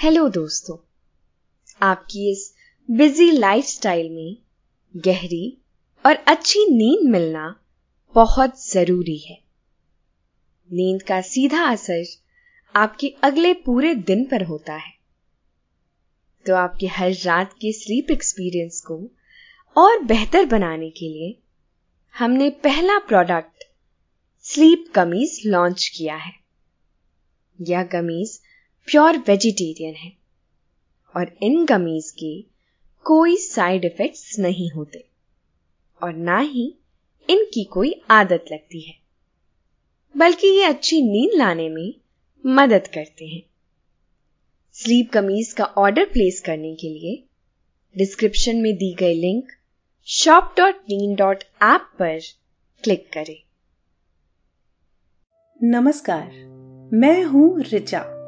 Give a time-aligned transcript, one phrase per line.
[0.00, 0.76] Hello दोस्तों,
[1.82, 2.54] आपकी इस
[2.90, 4.36] बिज़ी लाइफस्टाइल में
[4.96, 5.58] गहरी
[6.06, 7.60] और अच्छी नींद मिलना
[8.14, 9.38] बहुत ज़रूरी है।
[10.72, 12.04] नींद का सीधा असर
[12.74, 14.92] आपके अगले पूरे दिन पर होता है।
[16.46, 19.10] तो आपके हर रात के स्लीप एक्सपीरियंस को
[19.76, 21.38] और बेहतर बनाने के लिए
[22.18, 23.64] हमने पहला प्रोडक्ट
[24.38, 26.32] स्लीप कमीज लॉन्च किया है।
[27.60, 28.40] यह कमीज
[28.88, 30.12] प्योर वेजिटेरियन है।
[31.16, 32.44] और इन गमीज के
[33.04, 35.04] कोई साइड इफेक्ट्स नहीं होते।
[36.02, 36.74] और ना ही
[37.30, 38.94] इनकी कोई आदत लगती है।
[40.16, 41.94] बल्कि ये अच्छी नींद लाने में
[42.46, 43.42] मदद करते हैं।
[44.72, 47.24] स्लीप कमीज का ऑर्डर प्लेस करने के लिए
[47.98, 49.52] डिस्क्रिप्शन में दी गई लिंक
[50.06, 52.20] शॉप डॉट नीन डॉट ऐप पर
[52.84, 53.42] क्लिक करें।
[55.62, 56.30] नमस्कार,
[56.92, 58.19] मैं हूँ रिचा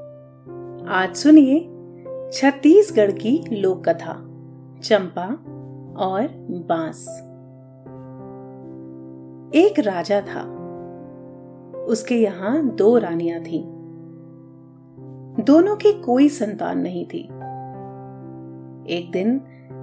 [0.89, 1.61] आज सुनिए
[2.33, 4.13] छत्तीसगढ़ की लोक कथा
[4.83, 5.27] चंपा
[5.99, 7.09] और बाँस।
[9.55, 10.43] एक राजा था।
[11.85, 13.65] उसके यहाँ दो रानियाँ थीं।
[15.45, 17.25] दोनों की कोई संतान नहीं थी।
[18.95, 19.41] एक दिन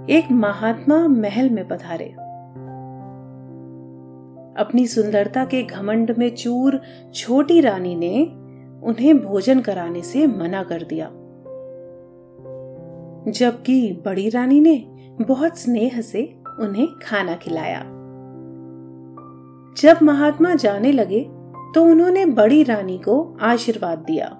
[0.09, 2.15] एक महात्मा महल में पधारे।
[4.63, 6.81] अपनी सुंदरता के घमंड में चूर
[7.13, 8.38] छोटी रानी ने
[8.83, 11.09] उन्हें भोजन कराने से मना कर दिया।
[13.31, 14.87] जबकि बड़ी रानी ने
[15.21, 17.79] बहुत स्नेह से उन्हें खाना खिलाया।
[19.77, 21.19] जब महात्मा जाने लगे
[21.75, 24.37] तो उन्होंने बड़ी रानी को आशीर्वाद दिया।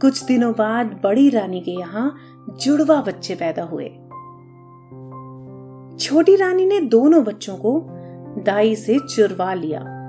[0.00, 2.16] कुछ दिनों बाद बड़ी रानी के यहाँ
[2.62, 3.88] जुड़वा बच्चे पैदा हुए।
[5.98, 7.86] छोटी रानी ने दोनों बच्चों को
[8.42, 10.01] दाई से चुरवा लिया।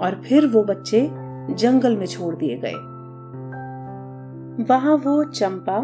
[0.00, 1.10] और फिर वो बच्चे
[1.54, 2.74] जंगल में छोड़ दिए गए।
[4.64, 5.76] वहाँ वो चंपा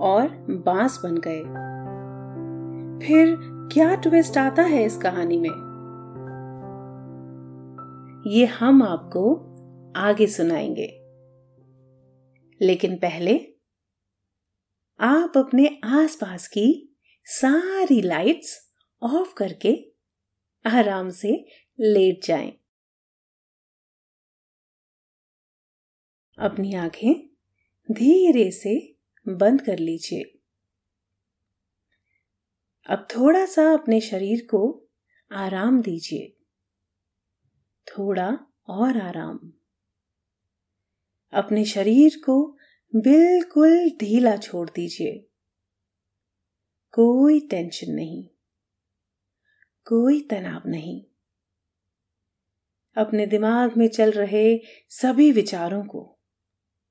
[0.00, 1.40] और बाँस बन गए।
[3.06, 3.36] फिर
[3.72, 5.72] क्या ट्विस्ट आता है इस कहानी में?
[8.26, 9.34] ये हम आपको
[9.96, 10.98] आगे सुनाएँगे।
[12.66, 13.46] लेकिन पहले
[15.00, 18.72] आप अपने आसपास की सारी लाइट्स
[19.02, 19.92] ऑफ़ करके
[20.66, 21.46] आराम से
[21.80, 22.61] लेट जाएँ।
[26.38, 27.28] अपनी आँखें
[27.92, 28.94] धीरे से
[29.28, 30.38] बंद कर लीजिए।
[32.86, 34.88] अब थोड़ा सा अपने शरीर को
[35.32, 36.36] आराम दीजिए।
[37.86, 38.38] थोड़ा
[38.68, 39.52] और आराम।
[41.32, 42.56] अपने शरीर को
[42.96, 45.28] बिल्कुल ढीला छोड़ दीजिए।
[46.92, 48.28] कोई टेंशन नहीं।
[49.84, 51.04] कोई तनाव नहीं।
[52.96, 56.11] अपने दिमाग में चल रहे सभी विचारों को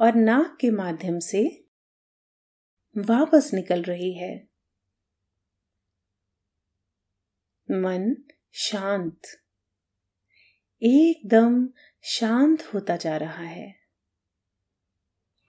[0.00, 1.64] और नाक के माध्यम से
[2.98, 4.48] वापस निकल रही है।
[7.70, 8.16] मन
[8.52, 9.20] शांत।
[10.82, 11.68] एकदम
[12.02, 13.80] शांत होता जा रहा है।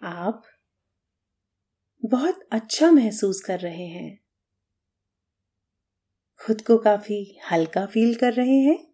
[0.02, 0.44] आप
[2.06, 4.20] बहुत अच्छा महसूस कर रहे हैं।
[6.46, 8.94] खुद को काफ़ी हल्का फील कर रहे हैं।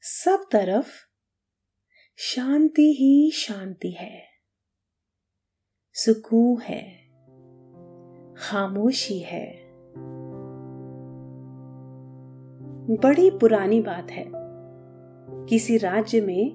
[0.00, 1.11] सब तरफ़
[2.24, 4.22] शांति ही शांति है।
[5.92, 6.82] सुकून है।
[8.36, 9.72] खामोशी है।
[12.96, 14.24] बड़ी पुरानी बात है।
[15.46, 16.46] किसी राज्य में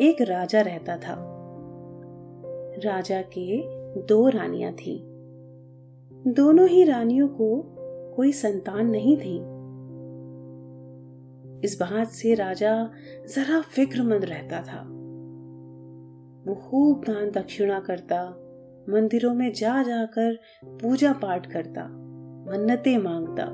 [0.00, 1.16] एक राजा रहता था।
[2.84, 3.62] राजा के
[4.02, 5.02] दो रानियाँ थी।
[6.32, 7.62] दोनों ही रानियों को
[8.16, 9.36] कोई संतान नहीं थी।
[11.64, 12.90] इस बात से राजा
[13.28, 14.93] जरा फिक्रमंद रहता था।
[16.46, 18.30] वो खूब दान दक्षिणा करता,
[18.88, 21.84] मंदिरों में जा जाकर पूजा पाठ करता,
[22.50, 23.44] मन्नतें माँगता।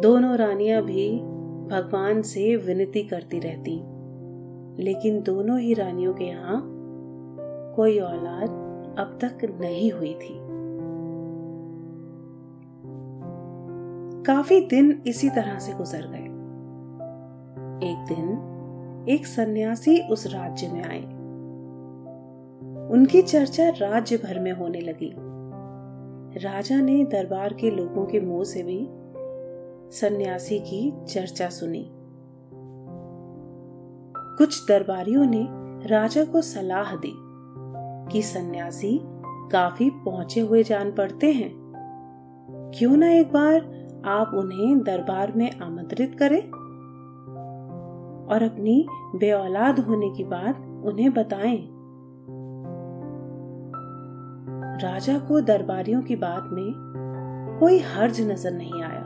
[0.00, 1.18] दोनों रानियाँ भी
[1.70, 3.82] भगवान से विनती करती रहती।
[4.82, 6.62] लेकिन दोनों ही रानियों के यहाँ
[7.76, 8.48] कोई औलाद
[8.98, 10.40] अब तक नहीं हुई थी।
[14.22, 16.24] काफ़ी दिन इसी तरह से गुजर गए।
[17.90, 18.50] एक दिन
[19.08, 21.13] एक सन्यासी उस राज्य में आए।
[22.90, 25.14] उनकी चर्चा राज्य भर में होने लगी।
[26.38, 28.88] राजा ने दरबार के लोगों के मुँह से भी
[29.96, 31.90] सन्यासी की चर्चा सुनी।
[34.38, 35.46] कुछ दरबारियों ने
[35.88, 37.14] राजा को सलाह दी
[38.12, 39.00] कि सन्यासी
[39.52, 41.52] काफ़ी पहुँचे हुए जान पड़ते हैं।
[42.74, 43.56] क्यों ना एक बार
[44.04, 46.42] आप उन्हें दरबार में आमंत्रित करें
[48.26, 51.73] और अपनी बेऔलाद होने की बात उन्हें बताएँ।
[54.82, 56.72] राजा को दरबारियों की बात में
[57.60, 59.02] कोई हर्ज नज़र नहीं आया।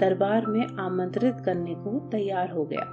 [0.00, 2.84] दरबार में आमंत्रित करने को तैयार हो गया।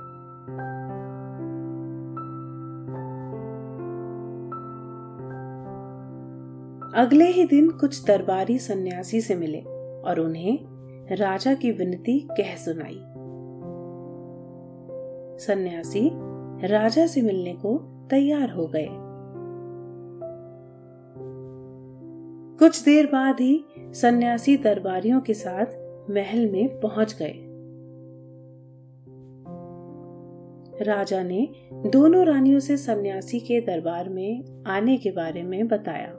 [7.01, 9.61] अगले ही दिन कुछ दरबारी सन्यासी से मिले
[10.01, 10.59] और उन्हें
[11.15, 12.99] राजा की विनती कह सुनाई।
[15.45, 16.09] सन्यासी
[16.67, 17.77] राजा से मिलने को
[18.09, 19.10] तैयार हो गए।
[22.61, 25.65] कुछ देर बाद ही सन्यासी दरबारियों के साथ
[26.09, 27.33] महल में पहुँच गए।
[30.83, 36.13] राजा ने दोनों रानियों से सन्यासी के दरबार में आने के बारे में बताया।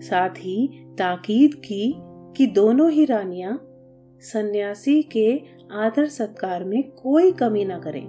[0.00, 1.94] साथ ही ताकीद की
[2.36, 3.68] कि दोनों ही रानियाँ
[4.20, 5.42] सन्यासी के
[5.72, 8.06] आदर सत्कार में कोई कमी न करें।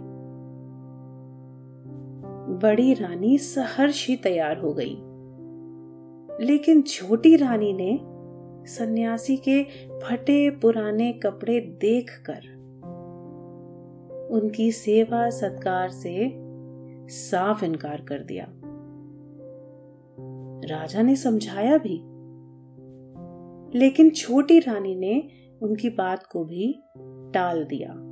[2.64, 5.02] बड़ी रानी सहर्ष ही तैयार हो गई।
[6.42, 8.00] लेकिन छोटी रानी ने
[8.68, 12.56] सन्यासी के फटे पुराने कपड़े देखकर
[14.32, 16.34] उनकी सेवा सत्कार से
[17.08, 18.48] साफ़ इनकार कर दिया।
[20.66, 21.96] राजा ने समझाया भी।
[23.80, 25.30] लेकिन छोटी रानी ने
[25.62, 26.84] उनकी बात को भी
[27.34, 28.05] टाल दिया।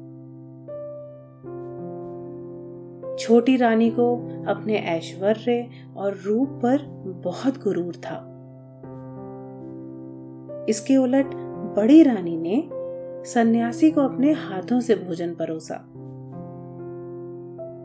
[3.19, 4.15] छोटी रानी को
[4.48, 6.77] अपने ऐश्वर्य और रूप पर
[7.25, 8.30] बहुत गुरूर था।
[10.69, 11.25] इसके उलट
[11.75, 12.69] बड़ी रानी ने
[13.25, 15.75] सन्यासी को अपने हाथों से भोजन परोसा।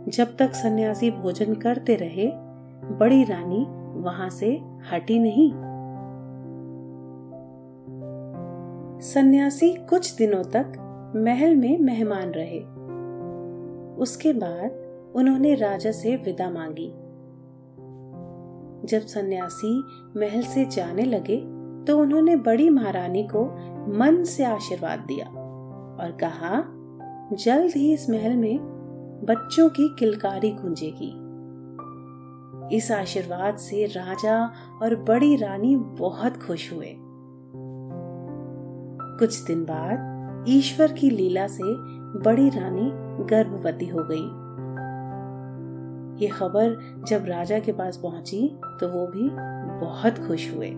[0.09, 2.33] जब तक सन्यासी भोजन करते रहे,
[2.97, 3.67] बड़ी रानी
[4.01, 4.61] वहाँ से
[4.93, 5.53] हटी नहीं।
[9.01, 10.73] सन्यासी कुछ दिनों तक
[11.17, 12.61] महल में मेहमान रहे।
[13.97, 14.88] उसके बाद
[15.19, 16.89] उन्होंने राजा से विदा मांगी।
[18.89, 19.79] जब सन्यासी
[20.17, 21.37] महल से जाने लगे
[21.85, 23.45] तो उन्होंने बड़ी महारानी को
[23.99, 26.65] मन से आशीर्वाद दिया और कहा,
[27.37, 28.59] जल्द ही इस महल में
[29.25, 31.15] बच्चों की किलकारी गूंजेगी।
[32.77, 36.95] इस आशीर्वाद से राजा और बड़ी रानी बहुत खुश हुए।
[39.19, 41.65] कुछ दिन बाद ईश्वर की लीला से
[42.23, 42.91] बड़ी रानी
[43.25, 44.48] गर्भवती हो गई।
[46.19, 46.77] ये खबर
[47.09, 49.31] जब राजा के पास पहुँची तो वो भी
[49.87, 50.69] बहुत खुश हुए।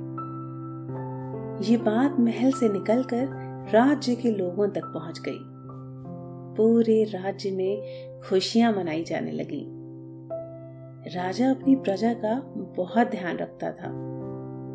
[1.70, 3.28] ये बात महल से निकलकर
[3.72, 5.38] राज्य के लोगों तक पहुँच गई।
[6.56, 7.82] पूरे राज्य में
[8.20, 9.66] खुशियाँ मनाई जाने लगी।
[11.16, 14.10] राजा अपनी प्रजा का बहुत ध्यान रखता था।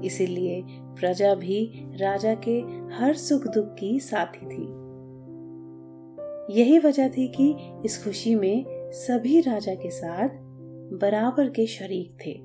[0.05, 2.59] इसीलिए प्रजा भी राजा के
[2.95, 4.85] हर सुख दुख की साथी थी।
[6.59, 7.55] यही वजह थी कि
[7.85, 10.44] इस खुशी में सभी राजा के साथ
[10.93, 12.41] बराबर के शरीक थे।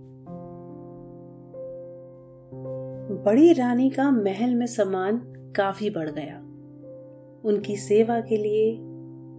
[3.24, 5.18] बड़ी रानी का महल में सम्मान
[5.56, 6.38] काफ़ी बढ़ गया।
[7.44, 8.78] उनकी सेवा के लिए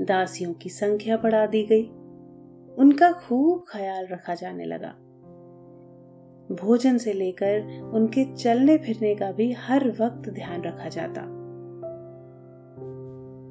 [0.06, 1.84] दासियों की संख्या बढ़ा दी गई।
[2.76, 4.96] उनका खूब ख्याल रखा जाने लगा।
[6.56, 11.22] भोजन से लेकर उनके चलने फिरने का भी हर वक्त ध्यान रखा जाता।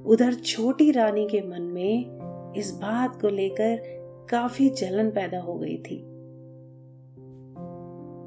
[0.06, 2.20] उधर छोटी रानी के मन में
[2.56, 3.99] इस बात को लेकर
[4.30, 6.02] काफ़ी जलन पैदा हो गई थी।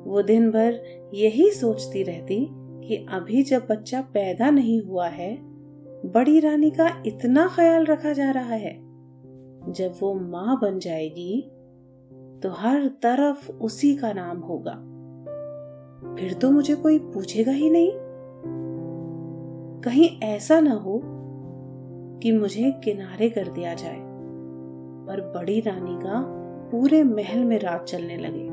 [0.10, 0.84] वो दिन भर
[1.14, 5.38] यही सोचती रहती कि अभी जब बच्चा पैदा नहीं हुआ है,
[6.06, 8.74] बड़ी रानी का इतना ख्याल रखा जा रहा है।
[9.72, 11.52] जब वो माँ बन जाएगी
[12.44, 14.74] तो हर तरफ़ उसी का नाम होगा।
[16.16, 17.92] फिर तो मुझे कोई पूछेगा ही नहीं।
[19.82, 21.02] कहीं ऐसा ना हो
[22.20, 24.13] कि मुझे किनारे कर दिया जाए।
[25.08, 26.24] पर बड़ी रानी का
[26.72, 28.50] पूरे महल में रात चलने लगे।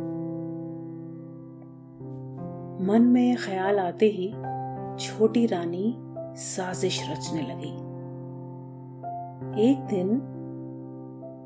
[2.87, 4.29] मन में यह ख्याल आते ही
[4.99, 5.95] छोटी रानी
[6.37, 7.73] साजिश रचने लगी।
[9.71, 10.11] एक दिन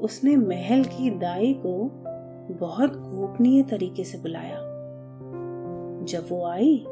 [0.01, 1.91] उसने महल की दाई को
[2.61, 4.57] बहुत गोपनीय तरीके से बुलाया।
[6.05, 6.85] जब वो आई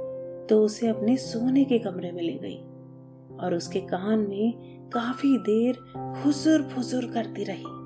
[0.50, 2.58] तो उसे अपने सोने के कमरे में ले गई
[3.36, 4.52] और उसके कान में
[4.88, 5.78] काफ़ी देर
[6.22, 7.81] फुसुर फुसुर करती रही।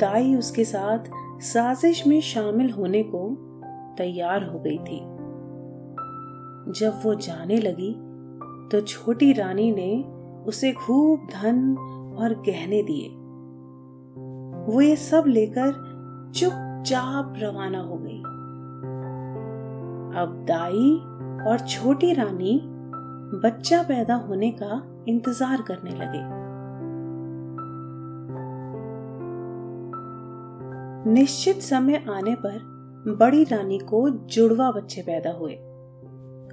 [0.00, 1.10] दाई उसके साथ
[1.42, 3.28] साजिश में शामिल होने को
[3.98, 5.00] तैयार हो गई थी।
[6.72, 7.92] जब वो जाने लगी
[8.72, 9.92] तो छोटी रानी ने
[10.46, 11.74] उसे खूब धन
[12.18, 13.08] और गहने दिए।
[14.66, 15.72] वो ये सब लेकर
[16.34, 18.18] चुपचाप रवाना हो गई।
[20.20, 20.90] अब दाई
[21.50, 22.60] और छोटी रानी
[23.44, 26.41] बच्चा पैदा होने का इंतज़ार करने लगे।
[31.06, 32.58] निश्चित समय आने पर
[33.20, 35.54] बड़ी रानी को जुड़वा बच्चे पैदा हुए।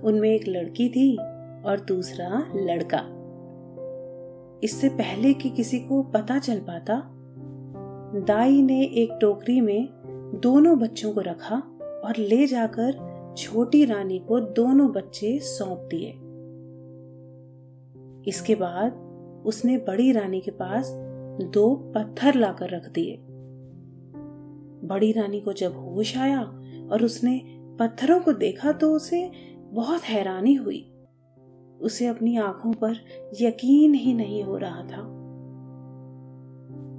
[0.03, 1.18] उनमें एक लड़की थी
[1.65, 3.01] और दूसरा लड़का।
[4.63, 7.03] इससे पहले कि किसी को पता चल पाता,
[8.15, 9.89] दाई ने एक टोकरी में
[10.44, 11.56] दोनों बच्चों को रखा
[12.06, 16.10] और ले जाकर छोटी रानी को दोनों बच्चे सौंप दिए।
[18.29, 18.94] इसके बाद
[19.46, 20.91] उसने बड़ी रानी के पास
[21.53, 23.25] दो पत्थर लाकर रख दिए।
[24.84, 26.42] बड़ी रानी को जब होश आया
[26.92, 27.42] और उसने
[27.80, 29.32] पत्थरों को देखा तो उसे
[29.72, 30.94] बहुत हैरानी हुई।
[31.82, 32.96] उसे अपनी आँखों पर
[33.42, 35.20] यकीन ही नहीं हो रहा था।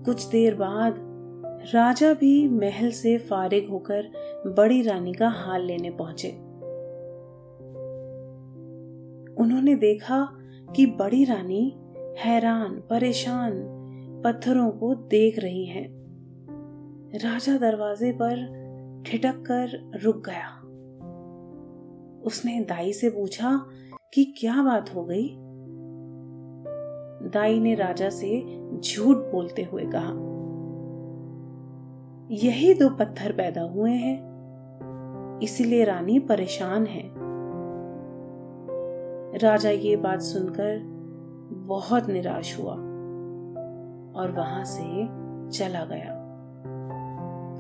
[0.05, 0.95] कुछ देर बाद
[1.75, 4.09] राजा भी महल से फारिग होकर
[4.47, 6.31] बड़ी रानी का हाल लेने पहुँचे।
[9.43, 10.29] उन्होंने देखा
[10.77, 11.77] कि बड़ी रानी
[12.19, 13.53] हैरान, परेशान
[14.25, 16.00] पत्थरों को देख रही हैं।
[17.15, 18.37] राजा दरवाजे पर
[19.07, 20.51] ठिटक कर रुक गया।
[22.27, 23.67] उसने दाई से पूछा
[24.15, 25.29] कि क्या बात हो गई?
[27.31, 28.41] दाई ने राजा से
[28.81, 30.13] झूठ बोलते हुए कहा,
[32.31, 34.17] यही दो पत्थर पैदा हुए हैं,
[35.43, 37.03] इसीलिए रानी परेशान है।
[39.39, 40.81] राजा ये बात सुनकर
[41.53, 42.75] बहुत निराश हुआ
[44.21, 45.05] और वहाँ से
[45.59, 46.20] चला गया।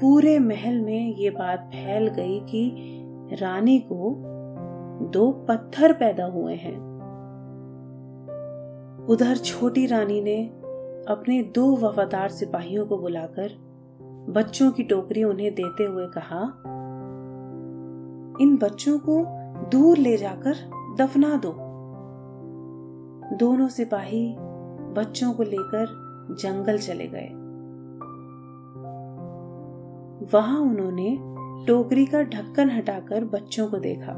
[0.00, 4.14] पूरे महल में ये बात फैल गई कि रानी को
[5.10, 6.76] दो पत्थर पैदा हुए हैं।
[9.08, 10.44] उधर छोटी रानी ने
[11.08, 13.50] अपने दो वफादार सिपाहियों को बुलाकर
[14.28, 16.42] बच्चों की टोकरी उन्हें देते हुए कहा,
[18.40, 19.24] इन बच्चों को
[19.70, 20.54] दूर ले जाकर
[20.98, 21.54] दफना दो।
[23.36, 24.36] दोनों सिपाही
[24.92, 25.86] बच्चों को लेकर
[26.40, 27.39] जंगल चले गए।
[30.22, 31.18] वहाँ उन्होंने
[31.66, 34.12] टोकरी का ढक्कन हटाकर बच्चों को देखा।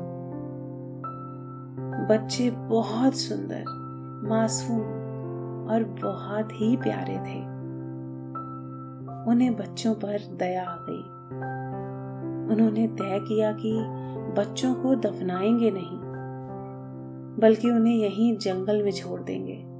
[2.11, 3.65] बच्चे बहुत सुंदर,
[4.29, 4.81] मासूम
[5.71, 7.41] और बहुत ही प्यारे थे।
[9.31, 11.03] उन्हें बच्चों पर दया आ गई।
[12.55, 13.73] उन्होंने तय किया कि
[14.41, 15.99] बच्चों को दफनाएँगे नहीं,
[17.41, 19.73] बल्कि उन्हें यहीं जंगल में छोड़ देंगे।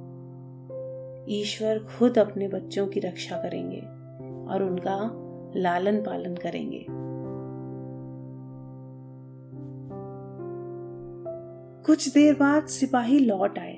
[1.41, 3.79] ईश्वर खुद अपने बच्चों की रक्षा करेंगे
[4.53, 5.22] और उनका
[5.55, 6.85] लालन पालन करेंगे।
[11.85, 13.75] कुछ देर बाद सिपाही लौट आए।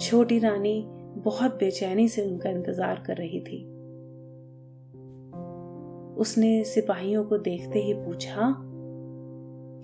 [0.00, 0.84] छोटी रानी
[1.16, 3.64] बहुत बेचैनी से उनका इंतज़ार कर रही थी।
[6.16, 8.54] उसने सिपाहियों को देखते ही पूछा,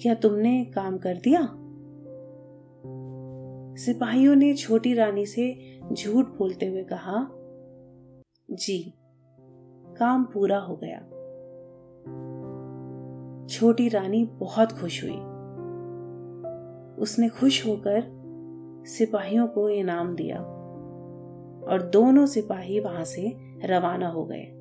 [0.02, 1.40] क्या तुमने काम कर दिया?
[3.76, 5.54] सिपाहियों ने छोटी रानी से
[5.92, 7.26] झूठ बोलते हुए कहा,
[8.50, 8.94] जी
[10.02, 10.99] काम पूरा हो गया।
[13.47, 15.16] छोटी रानी बहुत खुश हुई।
[17.02, 18.23] उसने खुश होकर
[18.87, 20.38] सिपाहियों को इनाम दिया
[21.68, 24.59] और दोनों सिपाही वहाँ से रवाना हो गए।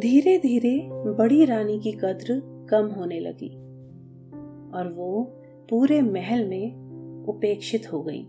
[0.00, 3.56] धीरे धीरे बड़ी रानी की कद्र कम होने लगी
[4.72, 5.24] और वो
[5.70, 6.86] पूरे महल में
[7.28, 8.26] उपेक्षित हो गई।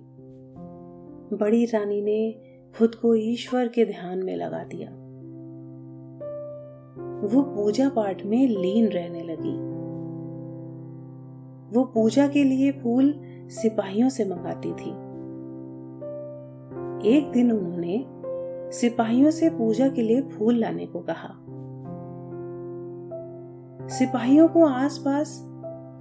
[1.33, 4.89] बड़ी रानी ने खुद को ईश्वर के ध्यान में लगा दिया।
[7.27, 9.55] वो पूजा पाठ में लीन रहने लगी।
[11.75, 14.89] वो पूजा के लिए फूल सिपाहियों से मंगाती थी।
[17.17, 18.05] एक दिन उन्होंने
[18.71, 21.29] सिपाहियों से पूजा के लिए फूल लाने को कहा।
[23.87, 25.43] सिपाहियों को आसपास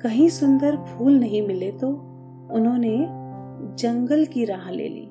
[0.03, 1.89] कहीं सुंदर फूल नहीं मिले तो
[2.53, 3.07] उन्होंने
[3.77, 5.06] जंगल की राह ले ली।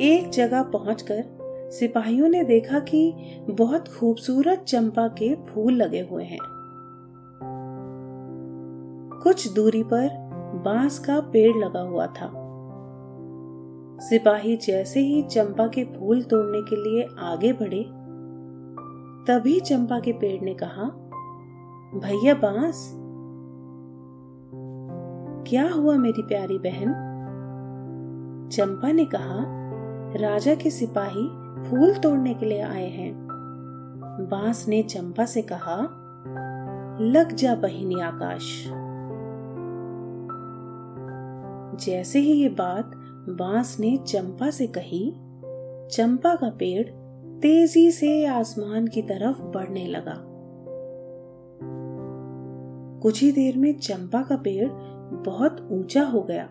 [0.00, 1.24] एक जगह पहुंचकर
[1.72, 3.14] सिपाहियों ने देखा कि
[3.50, 6.38] बहुत खूबसूरत चंपा के फूल लगे हुए हैं।
[9.22, 10.08] कुछ दूरी पर
[10.64, 12.30] बाँस का पेड़ लगा हुआ था।
[14.00, 17.84] सिपाही जैसे ही चंपा के फूल तोड़ने के लिए आगे बढ़े,
[19.26, 20.84] तभी चंपा के पेड़ ने कहा,
[21.94, 22.94] भैया बाँस,
[25.50, 27.04] क्या हुआ मेरी प्यारी बहन?
[28.52, 29.57] चंपा ने कहा
[30.16, 31.28] राजा के सिपाही
[31.70, 33.28] फूल तोड़ने के लिए आए हैं।
[34.30, 35.76] बाँस ने चंपा से कहा,
[37.00, 38.64] लग जा बहिनी आकाश।
[41.84, 42.90] जैसे ही ये बात
[43.28, 45.12] बाँस ने चंपा से कही,
[45.96, 46.86] चंपा का पेड़
[47.40, 50.24] तेज़ी से आसमान की तरफ़ बढ़ने लगा।
[53.02, 54.68] कुछ ही देर में चंपा का पेड़
[55.14, 56.50] बहुत ऊँचा हो गया।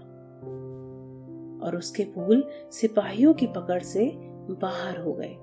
[1.67, 4.11] और उसके फूल सिपाहियों की पकड़ से
[4.49, 5.35] बाहर हो गए।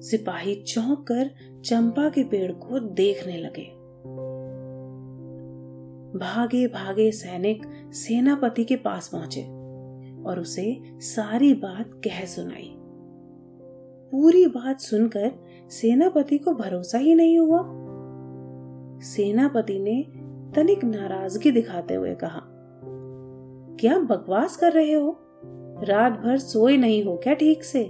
[0.00, 1.30] सिपाही चौंक कर
[1.64, 3.84] चंपा के पेड़ को देखने लगे।
[6.18, 7.62] भागे भागे सैनिक
[7.92, 9.42] सेनापति के पास पहुँचे
[10.22, 12.74] और उसे सारी बात कह सुनाई।
[14.12, 15.32] पूरी बात सुनकर
[15.70, 17.60] सेनापति को भरोसा ही नहीं हुआ।
[19.00, 20.02] सेनापति ने
[20.54, 22.42] तनिक नाराज़गी दिखाते हुए कहा
[23.80, 25.20] क्या बकवास कर रहे हो?
[25.82, 27.84] रात भर सोए नहीं हो क्या ठीक से?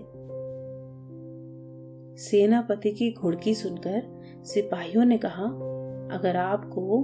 [2.22, 4.02] सेनापति की घुड़की सुनकर
[4.44, 5.44] सिपाहियों ने कहा,
[6.12, 7.02] अगर आपको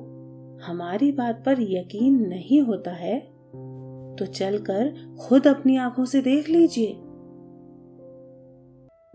[0.65, 3.21] हमारी बात पर यकीन नहीं होता है
[4.19, 6.93] तो चलकर खुद अपनी आँखों से देख लीजिए।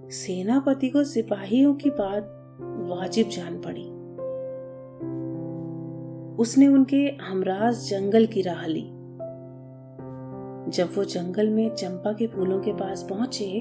[0.10, 2.32] सेनापति को सिपाहियों की बात
[2.90, 3.86] वाजिब जान पड़ी।
[6.42, 8.95] उसने उनके हमराज जंगल की राह ली।
[10.70, 13.60] जब वो जंगल में चंपा के फूलों के पास पहुँचे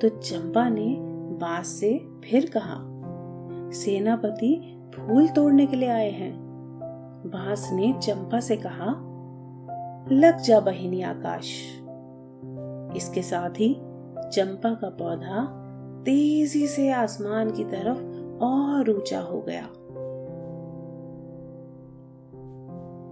[0.00, 0.96] तो चंपा ने
[1.40, 2.76] बास से फिर कहा,
[3.70, 6.32] सेनापति फूल तोड़ने के लिए आए हैं।
[7.26, 8.86] बाँस ने चंपा से कहा,
[10.12, 11.50] लग जा बहिनी आकाश।
[12.96, 13.74] इसके साथ ही
[14.32, 15.44] चंपा का पौधा
[16.06, 17.98] तेज़ी से आसमान की तरफ़
[18.42, 19.68] और ऊँचा हो गया।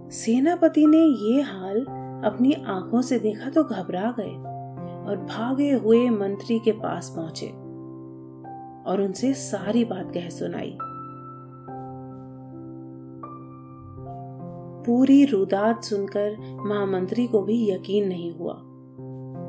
[0.09, 1.85] सेनापति ने ये हाल
[2.25, 4.35] अपनी आँखों से देखा तो घबरा गए
[5.09, 7.47] और भागे हुए मंत्री के पास पहुँचे
[8.91, 10.77] और उनसे सारी बात कह सुनाई।
[14.85, 18.61] पूरी रुदात सुनकर महामंत्री को भी यकीन नहीं हुआ।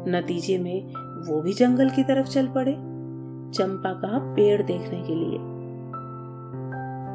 [0.09, 0.87] नतीजे में
[1.27, 2.73] वो भी जंगल की तरफ़ चल पड़े,
[3.53, 5.39] चंपा का पेड़ देखने के लिए।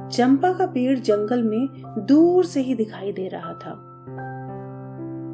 [0.09, 1.67] चंपा का पेड़ जंगल में
[2.05, 3.91] दूर से ही दिखाई दे रहा था।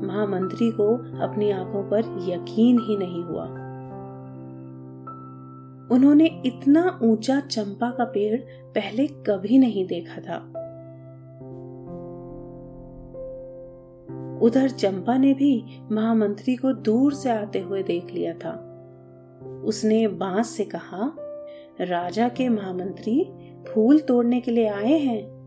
[0.02, 3.44] महामंत्री को अपनी आँखों पर यकीन ही नहीं हुआ।
[5.96, 8.42] उन्होंने इतना ऊँचा चंपा का पेड़
[8.76, 10.38] पहले कभी नहीं देखा था।
[14.42, 18.68] उधर चंपा ने भी महामंत्री को दूर से आते हुए देख लिया था।
[19.66, 21.16] उसने बाँस से कहा,
[21.82, 23.34] राजा के महामंत्री
[23.74, 25.42] फूल तोड़ने के लिए आए हैं?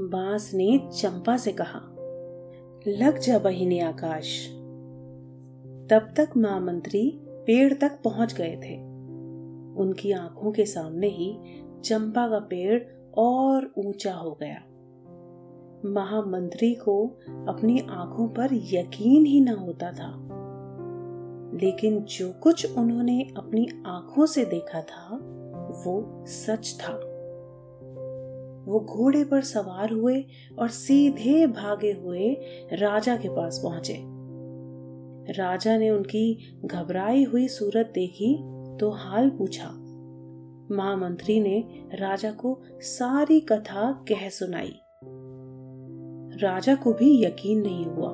[0.00, 1.99] बाँस ने चंपा से कहा
[2.86, 4.48] लग जा बहिनी आकाश।
[5.90, 8.76] तब तक महामंत्री पेड़ तक पहुँच गए थे।
[9.82, 11.38] उनकी आँखों के सामने ही
[11.84, 12.82] चंपा का पेड़
[13.18, 14.62] और ऊँचा हो गया।
[15.90, 17.06] महामंत्री को
[17.48, 20.28] अपनी आँखों पर यकीन ही ना होता था।
[21.62, 25.16] लेकिन जो कुछ उन्होंने अपनी आँखों से देखा था,
[25.70, 27.09] वो सच था।
[28.66, 30.24] वो घोड़े पर सवार हुए
[30.58, 32.32] और सीधे भागे हुए
[32.72, 33.98] राजा के पास पहुँचे।
[35.38, 38.34] राजा ने उनकी घबराई हुई सूरत देखी
[38.80, 39.68] तो हाल पूछा।
[40.76, 41.58] महामंत्री ने
[41.94, 44.72] राजा को सारी कथा कह सुनाई।
[46.42, 48.12] राजा को भी यकीन नहीं हुआ,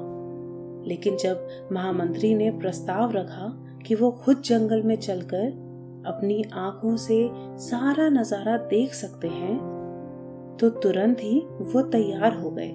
[0.89, 3.53] लेकिन जब महामंत्री ने प्रस्ताव रखा
[3.87, 5.47] कि वो खुद जंगल में चलकर
[6.07, 7.29] अपनी आँखों से
[7.61, 9.76] सारा नज़ारा देख सकते हैं
[10.61, 12.69] तो तुरंत ही वो तैयार हो गए।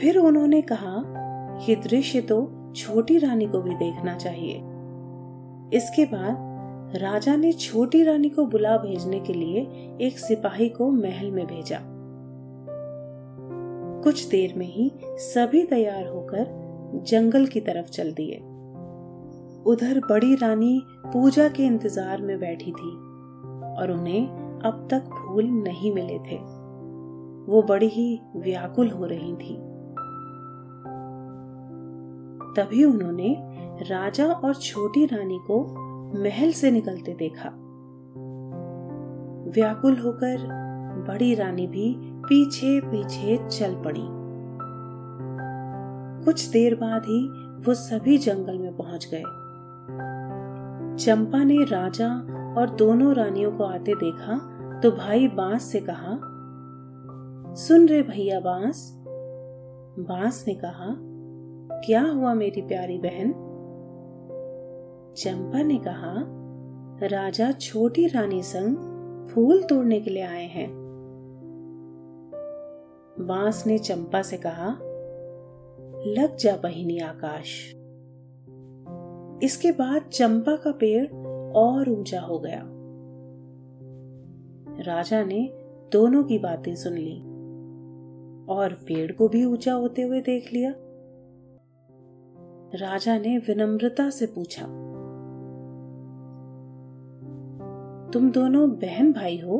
[0.00, 0.96] फिर उन्होंने कहा,
[1.68, 4.56] ये दृश्य तो छोटी रानी को भी देखना चाहिए।
[5.76, 6.46] इसके बाद
[6.96, 9.60] राजा ने छोटी रानी को बुला भेजने के लिए
[10.00, 11.80] एक सिपाही को महल में भेजा।
[14.02, 18.36] कुछ देर में ही सभी तैयार होकर जंगल की तरफ़ चल दिए।
[19.66, 22.90] उधर बड़ी रानी पूजा के इंतज़ार में बैठी थी
[23.72, 24.26] और उन्हें
[24.64, 26.58] अब तक फूल नहीं मिले थे।
[27.52, 29.56] वो बड़ी ही व्याकुल हो रही थी।
[32.56, 33.36] तभी उन्होंने
[33.82, 35.64] राजा और छोटी रानी को
[36.22, 37.48] महल से निकलते देखा।
[39.50, 40.48] व्याकुल होकर
[41.08, 44.08] बड़ी रानी भी पीछे पीछे चल पड़ी।
[46.24, 47.28] कुछ देर बाद ही
[47.60, 49.22] वो सभी जंगल में पहुँच गए।
[51.04, 52.14] चंपा ने राजा
[52.58, 56.20] और दोनों रानियों को आते देखा तो भाई बाँस से कहा,
[57.54, 58.94] सुन रे भैया बाँस।
[59.98, 60.96] बाँस ने कहा,
[61.86, 63.32] क्या हुआ मेरी प्यारी बहन?
[65.16, 66.14] चंपा ने कहा,
[67.06, 68.76] राजा छोटी रानी संग
[69.28, 70.70] फूल तोड़ने के लिए आए हैं।
[73.20, 74.78] बाँस ने चंपा से कहा,
[76.06, 77.74] लग जा बहिनी आकाश।
[79.42, 81.06] इसके बाद चंपा का पेड़
[81.52, 82.74] और ऊँचा हो गया।
[84.80, 85.52] राजा ने
[85.92, 87.18] दोनों की बातें सुन ली
[88.54, 90.74] और पेड़ को भी ऊँचा होते हुए देख लिया।
[92.74, 94.66] राजा ने विनम्रता से पूछा,
[98.10, 99.58] तुम दोनों बहन भाई हो?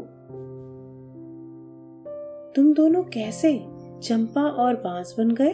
[2.57, 3.67] तुम दोनों कैसे
[4.03, 5.53] चंपा और बाँस बन गए?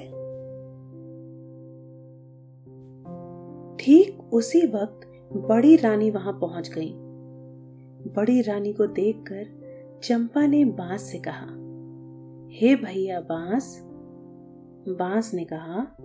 [3.76, 5.00] ठीक उसी वक्त
[5.36, 7.03] बड़ी रानी वहाँ पहुँच गई।
[8.06, 9.46] बड़ी रानी को देखकर
[10.02, 11.46] चंपा ने बाँस से कहा,
[12.54, 13.82] हे भैया बाँस।
[14.88, 15.96] बाँस ने कहा,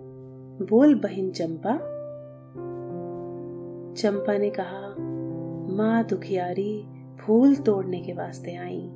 [0.66, 1.72] बोल बहन चंपा।
[3.94, 4.94] चंपा ने कहा,
[5.76, 6.88] माँ दुखियारी
[7.20, 8.90] फूल तोड़ने के वास्ते आई।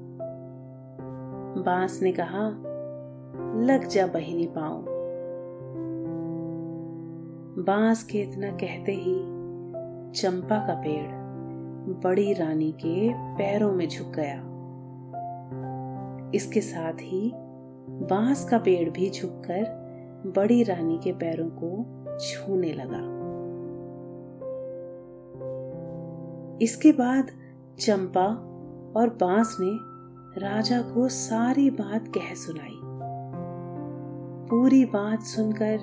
[1.63, 2.49] बाँस ने कहा,
[3.61, 4.85] लग जा बहिनी पाओ
[7.65, 9.15] बाँस के इतना कहते ही
[10.13, 11.24] चंपा का पेड़
[11.89, 14.55] बड़ी रानी के पैरों में झुक गया।
[16.35, 17.33] इसके साथ ही
[17.89, 19.85] बाँस का पेड़ भी झुककर
[20.27, 21.85] बड़ी रानी के पैरों को
[22.19, 23.15] छूने लगा।
[26.63, 27.31] इसके बाद
[27.79, 28.27] चंपा
[28.97, 29.95] और बाँस ने
[30.41, 32.81] राजा को सारी बात कह सुनाई।
[34.51, 35.79] पूरी बात सुनकर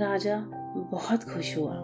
[0.00, 0.44] राजा
[0.76, 1.74] बहुत खुश हुआ।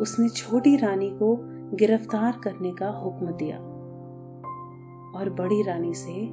[0.00, 3.56] उसने छोटी रानी को गिरफ़्तार करने का हुक्म दिया
[5.18, 6.30] और बड़ी रानी से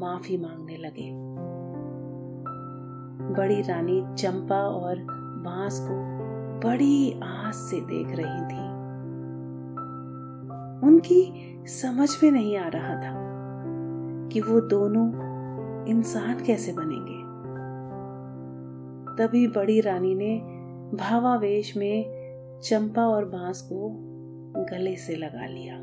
[0.00, 1.10] माफ़ी मांगने लगे।
[3.34, 4.96] बड़ी रानी चंपा और
[5.44, 5.94] बाँस को
[6.68, 8.70] बड़ी आस से देख रही थी।
[10.86, 11.32] उनकी
[11.66, 13.14] समझ में नहीं आ रहा था
[14.28, 15.08] कि वो दोनों
[15.86, 17.20] इंसान कैसे बनेंगे।
[19.16, 20.38] तभी बड़ी रानी ने
[20.96, 22.20] भावावेश में
[22.64, 24.06] चंपा और बाँस को
[24.56, 25.76] गले से लगा लिया।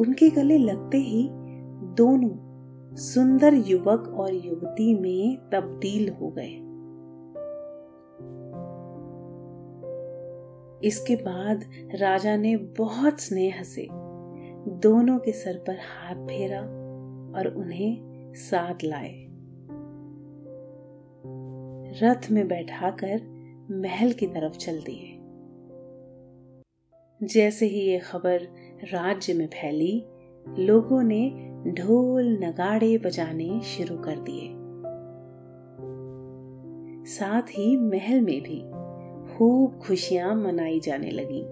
[0.00, 1.28] उनके गले लगते ही
[1.94, 2.48] दोनों
[2.96, 6.68] सुंदर युवक और युवती में तब्दील हो गए।
[10.88, 13.88] इसके बाद राजा ने बहुत स्नेह से
[14.70, 16.60] दोनों के सर पर हाथ फेरा
[17.38, 17.98] और उन्हें
[18.34, 19.28] साथ लाए।
[22.02, 23.20] रथ में बैठाकर
[23.70, 25.17] महल की तरफ़ चल दिए
[27.22, 28.40] जैसे ही ये खबर
[28.92, 30.06] राज्य में फैली,
[30.58, 31.30] लोगों ने
[31.68, 34.54] ढोल नगाड़े बजाने शुरू कर दिए।
[37.04, 38.62] साथ ही महल में भी
[39.34, 41.42] खूब खुशियाँ मनाई जाने लगी।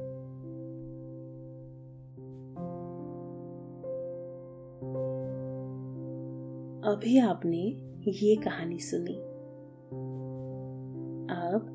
[6.92, 7.62] अभी आपने
[8.08, 9.14] ये कहानी सुनी।
[11.30, 11.72] अब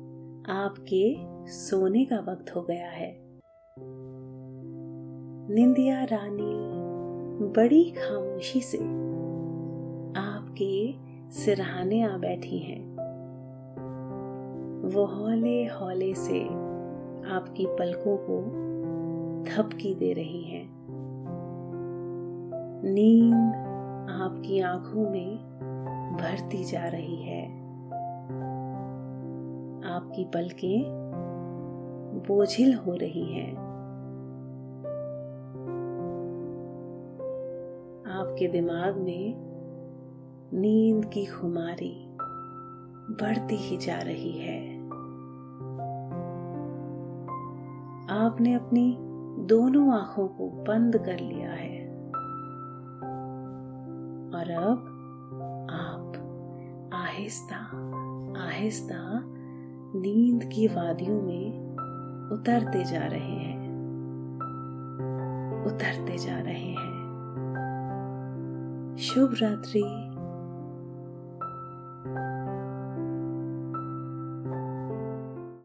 [0.48, 1.16] आपके
[1.52, 3.21] सोने का वक्त हो गया है।
[5.54, 6.52] निंदिया रानी
[7.52, 8.78] बड़ी खामोशी से
[10.20, 10.94] आपके
[11.30, 12.96] सिरहाने आ बैठी हैं।
[14.94, 16.44] वो हौले हौले से
[17.28, 18.40] आपकी पलकों को
[19.44, 20.74] थपकी दे रही हैं।
[22.84, 23.54] नींद
[24.10, 25.36] आपकी आँखों में
[26.20, 27.46] भरती जा रही है।
[29.84, 30.84] आपकी पलकें
[32.28, 33.71] बोझिल हो रही हैं।
[38.32, 39.34] आपके दिमाग में
[40.54, 42.16] नींद की खुमारी
[43.10, 44.88] बढ़ती ही जा रही है।
[48.08, 48.96] आपने अपनी
[49.46, 51.88] दोनों आँखों को बंद कर लिया है।
[54.34, 54.78] और अब
[55.70, 56.12] आप
[56.94, 57.60] आहिस्ता
[58.46, 59.22] आहिस्ता
[60.00, 61.76] नींद की वादियों में
[62.32, 63.68] उतरते जा रहे हैं।
[65.66, 66.81] उतरते जा रहे हैं।
[69.02, 70.11] शुभ रात्रि।